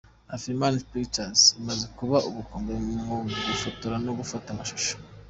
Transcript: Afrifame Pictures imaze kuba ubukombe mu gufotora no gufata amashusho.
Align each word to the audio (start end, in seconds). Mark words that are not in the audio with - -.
Afrifame 0.35 0.79
Pictures 0.91 1.41
imaze 1.59 1.85
kuba 1.97 2.17
ubukombe 2.29 2.73
mu 3.07 3.15
gufotora 3.49 3.95
no 4.05 4.11
gufata 4.19 4.47
amashusho. 4.51 4.93